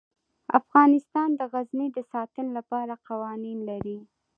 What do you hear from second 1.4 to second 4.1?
غزني د ساتنې لپاره قوانین لري.